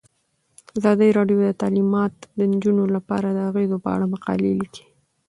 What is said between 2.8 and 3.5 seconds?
لپاره د